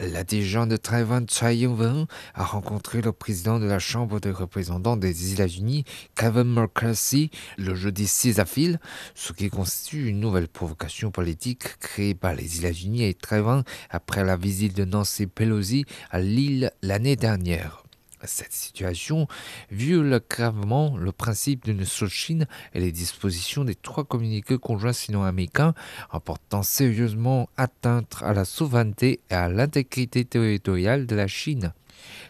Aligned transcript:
La 0.00 0.22
dirigeante 0.22 0.68
de 0.68 0.76
Taïwan, 0.76 1.26
Tsai 1.26 1.58
Ing-wen, 1.58 2.06
a 2.34 2.44
rencontré 2.44 3.00
le 3.00 3.10
président 3.10 3.58
de 3.58 3.66
la 3.66 3.80
Chambre 3.80 4.20
des 4.20 4.30
représentants 4.30 4.96
des 4.96 5.32
États-Unis, 5.32 5.84
Kevin 6.14 6.44
McCarthy, 6.44 7.32
le 7.56 7.74
jeudi 7.74 8.06
6 8.06 8.38
avril, 8.38 8.78
ce 9.16 9.32
qui 9.32 9.50
constitue 9.50 10.06
une 10.06 10.20
nouvelle 10.20 10.46
provocation 10.46 11.10
politique 11.10 11.78
créée 11.80 12.14
par 12.14 12.34
les 12.34 12.58
États-Unis 12.58 13.04
et 13.04 13.14
Taïwan 13.14 13.64
après 13.90 14.22
la 14.22 14.36
visite 14.36 14.76
de 14.76 14.84
Nancy 14.84 15.26
Pelosi 15.26 15.84
à 16.12 16.20
l'île 16.20 16.70
l'année 16.80 17.16
dernière. 17.16 17.87
Cette 18.24 18.52
situation 18.52 19.28
viole 19.70 20.20
gravement 20.28 20.96
le 20.96 21.12
principe 21.12 21.64
d'une 21.64 21.84
seule 21.84 22.08
Chine 22.08 22.46
et 22.74 22.80
les 22.80 22.92
dispositions 22.92 23.64
des 23.64 23.74
trois 23.74 24.04
communiqués 24.04 24.58
conjoints 24.58 24.92
sino-américains 24.92 25.74
en 26.10 26.20
portant 26.20 26.62
sérieusement 26.62 27.48
atteinte 27.56 28.16
à 28.22 28.32
la 28.32 28.44
souveraineté 28.44 29.20
et 29.30 29.34
à 29.34 29.48
l'intégrité 29.48 30.24
territoriale 30.24 31.06
de 31.06 31.14
la 31.14 31.26
Chine. 31.28 31.72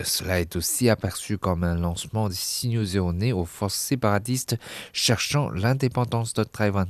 Cela 0.00 0.40
est 0.40 0.56
aussi 0.56 0.88
aperçu 0.88 1.38
comme 1.38 1.64
un 1.64 1.76
lancement 1.76 2.28
des 2.28 2.34
signaux 2.34 2.84
erronés 2.84 3.32
aux 3.32 3.44
forces 3.44 3.76
séparatistes 3.76 4.56
cherchant 4.92 5.50
l'indépendance 5.50 6.34
de 6.34 6.44
Taïwan. 6.44 6.88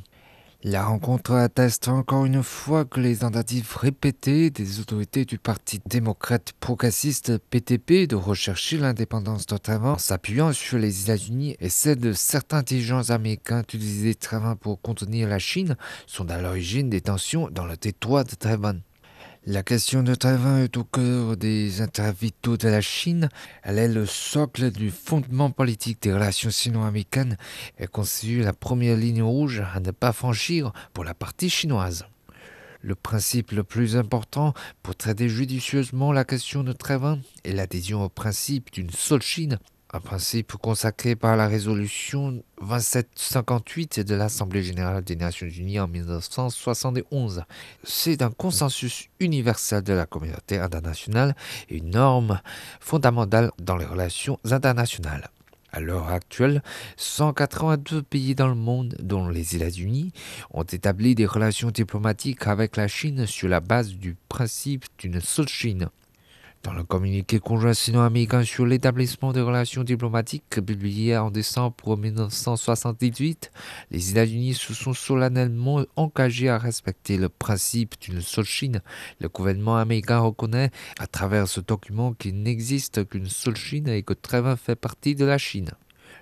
La 0.64 0.84
rencontre 0.84 1.32
atteste 1.32 1.88
encore 1.88 2.24
une 2.24 2.44
fois 2.44 2.84
que 2.84 3.00
les 3.00 3.16
tentatives 3.16 3.76
répétées 3.76 4.50
des 4.50 4.78
autorités 4.78 5.24
du 5.24 5.36
Parti 5.36 5.80
démocrate 5.86 6.52
progressiste 6.60 7.38
PTP 7.38 8.06
de 8.06 8.14
rechercher 8.14 8.78
l'indépendance 8.78 9.44
de 9.46 9.56
s'appuyant 9.98 10.52
sur 10.52 10.78
les 10.78 11.02
États-Unis 11.02 11.56
et 11.58 11.69
celles 11.69 11.98
de 11.98 12.12
certains 12.12 12.62
dirigeants 12.62 13.10
américains 13.10 13.62
d'utiliser 13.62 14.14
Taïwan 14.14 14.54
pour 14.54 14.80
contenir 14.80 15.28
la 15.28 15.41
Chine 15.41 15.77
sont 16.06 16.30
à 16.30 16.41
l'origine 16.41 16.88
des 16.88 17.00
tensions 17.00 17.48
dans 17.50 17.66
le 17.66 17.76
détroit 17.76 18.22
de 18.22 18.36
Taïwan. 18.36 18.82
La 19.44 19.64
question 19.64 20.04
de 20.04 20.14
Taïwan 20.14 20.60
est 20.62 20.76
au 20.76 20.84
cœur 20.84 21.36
des 21.36 21.80
intérêts 21.80 22.12
vitaux 22.12 22.56
de 22.56 22.68
la 22.68 22.80
Chine. 22.80 23.28
Elle 23.64 23.78
est 23.78 23.88
le 23.88 24.06
socle 24.06 24.70
du 24.70 24.92
fondement 24.92 25.50
politique 25.50 26.00
des 26.00 26.12
relations 26.12 26.50
sino-américaines 26.50 27.36
et 27.76 27.88
constitue 27.88 28.42
la 28.42 28.52
première 28.52 28.96
ligne 28.96 29.20
rouge 29.20 29.64
à 29.74 29.80
ne 29.80 29.90
pas 29.90 30.12
franchir 30.12 30.72
pour 30.94 31.02
la 31.02 31.14
partie 31.14 31.50
chinoise. 31.50 32.06
Le 32.82 32.94
principe 32.94 33.50
le 33.50 33.64
plus 33.64 33.96
important 33.96 34.54
pour 34.84 34.94
traiter 34.94 35.28
judicieusement 35.28 36.12
la 36.12 36.24
question 36.24 36.62
de 36.62 36.72
Taïwan 36.72 37.20
est 37.42 37.52
l'adhésion 37.52 38.04
au 38.04 38.08
principe 38.08 38.72
d'une 38.72 38.90
seule 38.90 39.22
Chine 39.22 39.58
un 39.92 40.00
principe 40.00 40.52
consacré 40.52 41.16
par 41.16 41.36
la 41.36 41.46
résolution 41.46 42.42
2758 42.62 44.00
de 44.00 44.14
l'Assemblée 44.14 44.62
générale 44.62 45.04
des 45.04 45.16
Nations 45.16 45.46
unies 45.46 45.80
en 45.80 45.88
1971. 45.88 47.44
C'est 47.84 48.22
un 48.22 48.30
consensus 48.30 49.08
universel 49.20 49.82
de 49.82 49.92
la 49.92 50.06
communauté 50.06 50.58
internationale 50.58 51.36
et 51.68 51.76
une 51.78 51.90
norme 51.90 52.40
fondamentale 52.80 53.50
dans 53.58 53.76
les 53.76 53.84
relations 53.84 54.38
internationales. 54.50 55.28
À 55.74 55.80
l'heure 55.80 56.08
actuelle, 56.08 56.62
182 56.96 58.02
pays 58.02 58.34
dans 58.34 58.48
le 58.48 58.54
monde, 58.54 58.94
dont 58.98 59.28
les 59.28 59.56
États-Unis, 59.56 60.12
ont 60.50 60.64
établi 60.64 61.14
des 61.14 61.26
relations 61.26 61.70
diplomatiques 61.70 62.46
avec 62.46 62.76
la 62.76 62.88
Chine 62.88 63.26
sur 63.26 63.48
la 63.48 63.60
base 63.60 63.94
du 63.94 64.16
principe 64.28 64.84
d'une 64.98 65.20
seule 65.20 65.48
Chine. 65.48 65.88
Dans 66.62 66.74
le 66.74 66.84
communiqué 66.84 67.41
conjoint 67.41 67.74
sino-américain 67.74 68.44
sur 68.44 68.64
l'établissement 68.64 69.32
des 69.32 69.41
relations 69.41 69.82
diplomatiques 69.82 70.60
publié 70.64 71.16
en 71.16 71.32
décembre 71.32 71.96
1978, 71.96 73.50
les 73.91 74.10
États-Unis 74.12 74.54
se 74.54 74.72
sont 74.72 74.94
solennellement 74.94 75.84
engagés 75.97 76.48
à 76.48 76.59
respecter 76.59 77.16
le 77.16 77.28
principe 77.28 78.00
d'une 78.00 78.20
seule 78.20 78.44
Chine. 78.44 78.81
Le 79.20 79.28
gouvernement 79.28 79.76
américain 79.76 80.20
reconnaît 80.20 80.70
à 81.00 81.09
travers 81.09 81.48
ce 81.48 81.60
document 81.60 82.12
qu'il 82.12 82.41
n'existe 82.41 83.08
qu'une 83.08 83.28
seule 83.28 83.56
Chine 83.56 83.88
et 83.88 84.04
que 84.04 84.14
Taïwan 84.14 84.56
fait 84.56 84.76
partie 84.76 85.16
de 85.16 85.25
la 85.25 85.38
Chine. 85.38 85.72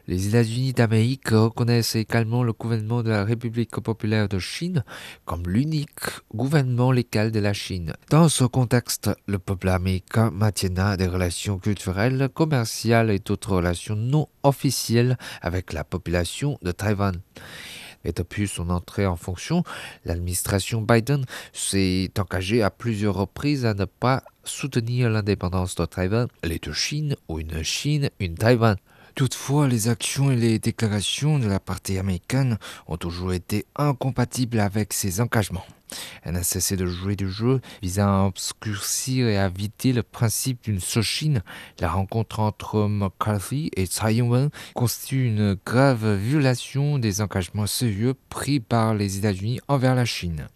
Les 0.06 0.28
États-Unis 0.28 0.72
d'Amérique 0.72 1.28
reconnaissent 1.28 1.94
également 1.94 2.42
le 2.42 2.52
gouvernement 2.52 3.02
de 3.02 3.10
la 3.10 3.24
République 3.24 3.80
populaire 3.80 4.28
de 4.28 4.38
Chine 4.38 4.84
comme 5.24 5.46
l'unique 5.46 5.88
gouvernement 6.34 6.92
légal 6.92 7.30
de 7.30 7.40
la 7.40 7.52
Chine. 7.52 7.92
Dans 8.10 8.28
ce 8.28 8.44
contexte, 8.44 9.10
le 9.26 9.38
peuple 9.38 9.68
américain 9.68 10.30
maintiendra 10.30 10.96
des 10.96 11.06
relations 11.06 11.58
culturelles, 11.58 12.28
commerciales 12.32 13.10
et 13.10 13.18
d'autres 13.18 13.56
relations 13.56 13.96
non 13.96 14.28
officielles 14.42 15.16
avec 15.42 15.72
la 15.72 15.84
population 15.84 16.58
de 16.62 16.72
Taïwan. 16.72 17.20
Et 18.04 18.12
depuis 18.12 18.48
son 18.48 18.70
entrée 18.70 19.06
en 19.06 19.16
fonction, 19.16 19.62
l'administration 20.04 20.80
Biden 20.80 21.24
s'est 21.52 22.10
engagée 22.18 22.62
à 22.62 22.70
plusieurs 22.70 23.14
reprises 23.14 23.66
à 23.66 23.74
ne 23.74 23.84
pas 23.84 24.24
soutenir 24.44 25.10
l'indépendance 25.10 25.74
de 25.74 25.84
Taïwan, 25.84 26.28
les 26.42 26.58
deux 26.58 26.72
Chines 26.72 27.14
ou 27.28 27.40
une 27.40 27.62
Chine, 27.62 28.08
une 28.18 28.36
Taïwan. 28.36 28.76
Toutefois, 29.14 29.68
les 29.68 29.88
actions 29.88 30.30
et 30.30 30.36
les 30.36 30.58
déclarations 30.58 31.38
de 31.38 31.46
la 31.46 31.60
partie 31.60 31.98
américaine 31.98 32.58
ont 32.86 32.96
toujours 32.96 33.32
été 33.32 33.66
incompatibles 33.76 34.60
avec 34.60 34.92
ces 34.92 35.20
engagements. 35.20 35.64
Elle 36.22 36.34
n'a 36.34 36.42
cessé 36.42 36.76
de 36.76 36.86
jouer 36.86 37.16
du 37.16 37.30
jeu 37.30 37.60
visant 37.82 38.22
à 38.22 38.26
obscurcir 38.26 39.26
et 39.26 39.38
à 39.38 39.46
éviter 39.46 39.92
le 39.92 40.02
principe 40.02 40.64
d'une 40.64 40.80
seule 40.80 41.02
Chine. 41.02 41.42
La 41.80 41.90
rencontre 41.90 42.40
entre 42.40 42.86
McCarthy 42.86 43.70
et 43.76 43.86
Tsai 43.86 44.14
Ing-wen 44.16 44.50
constitue 44.74 45.26
une 45.26 45.56
grave 45.66 46.14
violation 46.14 46.98
des 46.98 47.20
engagements 47.20 47.66
sérieux 47.66 48.14
pris 48.28 48.60
par 48.60 48.94
les 48.94 49.18
États-Unis 49.18 49.60
envers 49.68 49.94
la 49.94 50.04
Chine. 50.04 50.46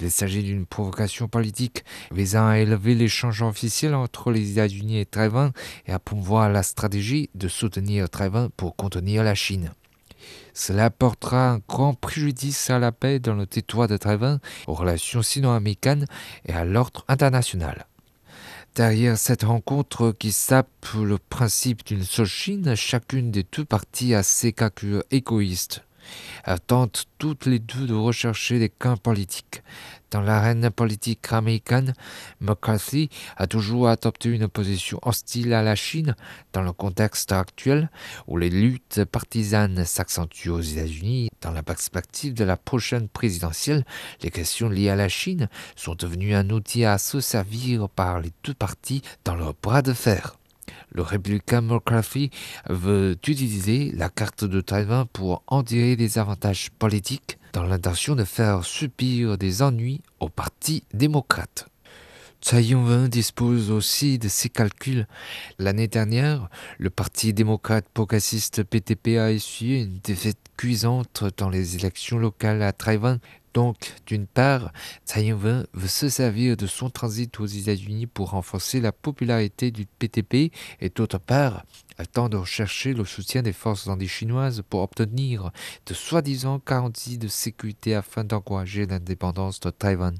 Il 0.00 0.10
s'agit 0.10 0.42
d'une 0.42 0.66
provocation 0.66 1.28
politique 1.28 1.84
visant 2.12 2.46
à 2.46 2.58
élever 2.58 2.94
l'échange 2.94 3.42
officiel 3.42 3.94
entre 3.94 4.30
les 4.30 4.52
États-Unis 4.52 4.98
et 4.98 5.06
Taïwan 5.06 5.52
et 5.86 5.92
à 5.92 5.98
promouvoir 5.98 6.50
la 6.50 6.62
stratégie 6.62 7.30
de 7.34 7.48
soutenir 7.48 8.10
Taïwan 8.10 8.50
pour 8.56 8.76
contenir 8.76 9.24
la 9.24 9.34
Chine. 9.34 9.72
Cela 10.52 10.86
apportera 10.86 11.50
un 11.50 11.60
grand 11.68 11.94
préjudice 11.94 12.70
à 12.70 12.78
la 12.78 12.92
paix 12.92 13.18
dans 13.18 13.34
le 13.34 13.46
territoire 13.46 13.88
de 13.88 13.96
Taïwan, 13.96 14.40
aux 14.66 14.74
relations 14.74 15.22
sino-américaines 15.22 16.06
et 16.46 16.52
à 16.52 16.64
l'ordre 16.64 17.04
international. 17.08 17.86
Derrière 18.74 19.16
cette 19.16 19.44
rencontre 19.44 20.12
qui 20.12 20.32
sape 20.32 20.86
le 20.96 21.18
principe 21.18 21.86
d'une 21.86 22.02
seule 22.02 22.26
Chine, 22.26 22.74
chacune 22.74 23.30
des 23.30 23.44
deux 23.44 23.64
parties 23.64 24.14
a 24.14 24.22
ses 24.22 24.52
calculs 24.52 25.04
égoïstes. 25.10 25.84
Tentent 26.66 27.04
toutes 27.18 27.46
les 27.46 27.58
deux 27.58 27.86
de 27.86 27.94
rechercher 27.94 28.58
des 28.58 28.72
gains 28.80 28.96
politiques. 28.96 29.62
Dans 30.10 30.20
l'arène 30.20 30.70
politique 30.70 31.32
américaine, 31.32 31.92
McCarthy 32.40 33.08
a 33.36 33.48
toujours 33.48 33.88
adopté 33.88 34.28
une 34.28 34.46
position 34.46 35.00
hostile 35.02 35.52
à 35.52 35.62
la 35.62 35.74
Chine 35.74 36.14
dans 36.52 36.62
le 36.62 36.72
contexte 36.72 37.32
actuel 37.32 37.90
où 38.28 38.36
les 38.36 38.50
luttes 38.50 39.04
partisanes 39.06 39.84
s'accentuent 39.84 40.50
aux 40.50 40.60
États-Unis. 40.60 41.30
Dans 41.40 41.50
la 41.50 41.64
perspective 41.64 42.32
de 42.32 42.44
la 42.44 42.56
prochaine 42.56 43.08
présidentielle, 43.08 43.84
les 44.22 44.30
questions 44.30 44.68
liées 44.68 44.90
à 44.90 44.96
la 44.96 45.08
Chine 45.08 45.48
sont 45.74 45.96
devenues 45.96 46.34
un 46.34 46.48
outil 46.50 46.84
à 46.84 46.98
se 46.98 47.18
servir 47.18 47.88
par 47.88 48.20
les 48.20 48.30
deux 48.44 48.54
partis 48.54 49.02
dans 49.24 49.34
leur 49.34 49.54
bras 49.60 49.82
de 49.82 49.92
fer. 49.92 50.36
Le 50.94 51.02
républicain 51.02 51.60
McCarthy 51.60 52.30
veut 52.70 53.18
utiliser 53.26 53.90
la 53.92 54.08
carte 54.08 54.44
de 54.44 54.60
Taïwan 54.60 55.06
pour 55.12 55.42
en 55.48 55.64
tirer 55.64 55.96
des 55.96 56.18
avantages 56.18 56.70
politiques 56.70 57.38
dans 57.52 57.64
l'intention 57.64 58.14
de 58.14 58.22
faire 58.22 58.64
subir 58.64 59.36
des 59.36 59.60
ennuis 59.60 60.02
au 60.20 60.28
Parti 60.28 60.84
démocrate. 60.94 61.66
Tsai 62.40 62.76
dispose 63.08 63.70
aussi 63.70 64.18
de 64.18 64.28
ses 64.28 64.50
calculs. 64.50 65.08
L'année 65.58 65.88
dernière, 65.88 66.48
le 66.78 66.90
Parti 66.90 67.32
démocrate 67.32 67.86
progressiste 67.92 68.62
PTP 68.62 69.18
a 69.18 69.32
essuyé 69.32 69.82
une 69.82 69.98
défaite 69.98 70.38
cuisante 70.56 71.24
dans 71.38 71.48
les 71.48 71.74
élections 71.74 72.18
locales 72.18 72.62
à 72.62 72.72
Taïwan. 72.72 73.18
Donc, 73.54 73.94
d'une 74.06 74.26
part, 74.26 74.72
Tsai 75.06 75.26
Ing-wen 75.28 75.64
veut 75.72 75.88
se 75.88 76.08
servir 76.08 76.56
de 76.56 76.66
son 76.66 76.90
transit 76.90 77.38
aux 77.38 77.46
États-Unis 77.46 78.08
pour 78.08 78.30
renforcer 78.30 78.80
la 78.80 78.90
popularité 78.90 79.70
du 79.70 79.86
PTP 79.86 80.52
et 80.80 80.90
d'autre 80.92 81.18
part, 81.18 81.64
elle 81.96 82.08
tente 82.08 82.32
de 82.32 82.36
rechercher 82.36 82.94
le 82.94 83.04
soutien 83.04 83.42
des 83.42 83.52
forces 83.52 83.86
anti-chinoises 83.86 84.62
pour 84.68 84.82
obtenir 84.82 85.52
de 85.86 85.94
soi-disant 85.94 86.60
garanties 86.66 87.16
de 87.16 87.28
sécurité 87.28 87.94
afin 87.94 88.24
d'encourager 88.24 88.86
l'indépendance 88.86 89.60
de 89.60 89.70
Taïwan. 89.70 90.16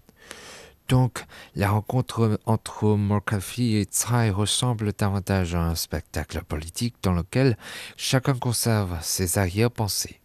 Donc, 0.88 1.25
la 1.56 1.70
rencontre 1.70 2.38
entre 2.46 2.96
McCarthy 2.96 3.76
et 3.76 3.84
Tsai 3.84 4.31
ressemble 4.31 4.92
davantage 4.92 5.56
à 5.56 5.62
un 5.62 5.75
spectacle 5.75 6.44
politique 6.44 6.94
dans 7.02 7.12
lequel 7.12 7.56
chacun 7.96 8.34
conserve 8.34 8.96
ses 9.02 9.38
arrière-pensées. 9.38 10.20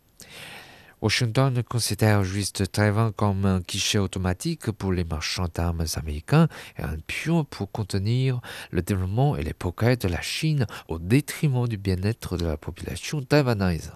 Washington 1.01 1.63
considère 1.63 2.25
juste 2.25 2.73
Taïwan 2.73 3.13
comme 3.13 3.45
un 3.45 3.61
guichet 3.61 3.99
automatique 3.99 4.69
pour 4.71 4.91
les 4.91 5.05
marchands 5.05 5.47
d'armes 5.53 5.85
américains 5.95 6.49
et 6.77 6.83
un 6.83 6.97
pion 7.07 7.45
pour 7.45 7.71
contenir 7.71 8.41
le 8.71 8.81
développement 8.81 9.37
et 9.37 9.43
les 9.43 9.53
progrès 9.53 9.95
de 9.95 10.09
la 10.09 10.19
Chine 10.19 10.67
au 10.89 10.99
détriment 10.99 11.69
du 11.69 11.77
bien-être 11.77 12.35
de 12.35 12.45
la 12.45 12.57
population 12.57 13.21
taïwanaise. 13.21 13.93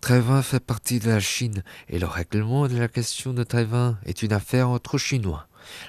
Taïwan 0.00 0.42
fait 0.42 0.58
partie 0.58 0.98
de 0.98 1.10
la 1.10 1.20
Chine 1.20 1.62
et 1.88 2.00
le 2.00 2.06
règlement 2.06 2.66
de 2.66 2.76
la 2.76 2.88
question 2.88 3.32
de 3.32 3.44
Taïwan 3.44 3.96
est 4.04 4.22
une 4.22 4.32
affaire 4.32 4.68
entre 4.68 4.98
Chinois. 4.98 5.46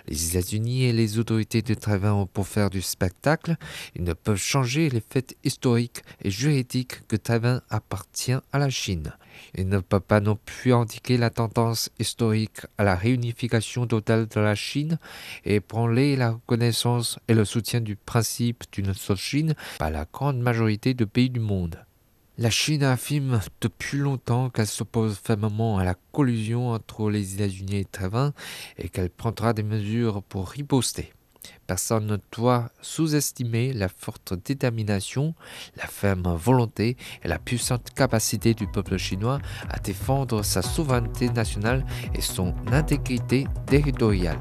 Les 0.07 0.29
États-Unis 0.29 0.85
et 0.85 0.93
les 0.93 1.19
autorités 1.19 1.61
de 1.61 1.73
Taïwan 1.73 2.13
ont 2.13 2.25
pour 2.25 2.47
faire 2.47 2.69
du 2.69 2.81
spectacle. 2.81 3.55
Ils 3.95 4.03
ne 4.03 4.13
peuvent 4.13 4.37
changer 4.37 4.89
les 4.89 5.01
faits 5.01 5.35
historiques 5.43 6.01
et 6.23 6.31
juridiques 6.31 7.07
que 7.07 7.15
Taïwan 7.15 7.61
appartient 7.69 8.37
à 8.51 8.59
la 8.59 8.69
Chine. 8.69 9.13
Ils 9.55 9.67
ne 9.67 9.79
peuvent 9.79 10.01
pas 10.01 10.19
non 10.19 10.37
plus 10.45 10.73
indiquer 10.73 11.17
la 11.17 11.29
tendance 11.29 11.89
historique 11.99 12.61
à 12.77 12.83
la 12.83 12.95
réunification 12.95 13.87
totale 13.87 14.27
de 14.27 14.39
la 14.39 14.55
Chine 14.55 14.97
et 15.45 15.59
prendre 15.59 15.93
la 15.93 16.31
reconnaissance 16.31 17.19
et 17.27 17.33
le 17.33 17.45
soutien 17.45 17.81
du 17.81 17.95
principe 17.95 18.63
d'une 18.71 18.93
seule 18.93 19.17
Chine 19.17 19.55
par 19.79 19.91
la 19.91 20.05
grande 20.11 20.39
majorité 20.39 20.93
de 20.93 21.05
pays 21.05 21.29
du 21.29 21.39
monde. 21.39 21.77
La 22.41 22.49
Chine 22.49 22.81
affirme 22.81 23.39
depuis 23.61 23.99
longtemps 23.99 24.49
qu'elle 24.49 24.65
s'oppose 24.65 25.15
fermement 25.15 25.77
à 25.77 25.83
la 25.83 25.93
collusion 26.11 26.71
entre 26.71 27.11
les 27.11 27.35
États-Unis 27.35 27.81
et 27.81 27.85
Taïwan 27.85 28.31
et 28.79 28.89
qu'elle 28.89 29.11
prendra 29.11 29.53
des 29.53 29.61
mesures 29.61 30.23
pour 30.23 30.49
riposter. 30.49 31.13
Personne 31.67 32.07
ne 32.07 32.17
doit 32.35 32.71
sous-estimer 32.81 33.73
la 33.73 33.89
forte 33.89 34.33
détermination, 34.43 35.35
la 35.77 35.85
ferme 35.85 36.35
volonté 36.35 36.97
et 37.21 37.27
la 37.27 37.37
puissante 37.37 37.91
capacité 37.91 38.55
du 38.55 38.65
peuple 38.65 38.97
chinois 38.97 39.37
à 39.69 39.77
défendre 39.77 40.41
sa 40.41 40.63
souveraineté 40.63 41.29
nationale 41.29 41.85
et 42.15 42.21
son 42.21 42.55
intégrité 42.71 43.45
territoriale. 43.67 44.39